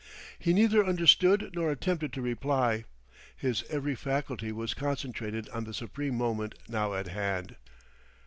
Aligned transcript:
He 0.39 0.51
neither 0.51 0.83
understood 0.83 1.51
nor 1.53 1.69
attempted 1.69 2.11
to 2.13 2.23
reply; 2.23 2.85
his 3.37 3.63
every 3.69 3.93
faculty 3.93 4.51
was 4.51 4.73
concentrated 4.73 5.47
on 5.49 5.63
the 5.65 5.75
supreme 5.75 6.17
moment 6.17 6.55
now 6.67 6.95
at 6.95 7.09
hand. 7.09 7.55